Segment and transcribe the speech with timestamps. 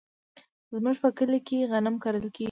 [0.75, 2.39] زمونږ په کلي کې غنم کرل کیږي.